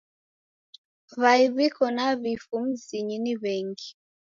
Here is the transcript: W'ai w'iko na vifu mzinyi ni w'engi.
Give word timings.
W'ai 1.21 1.43
w'iko 1.55 1.85
na 1.95 2.07
vifu 2.21 2.55
mzinyi 2.67 3.17
ni 3.23 3.33
w'engi. 3.41 3.87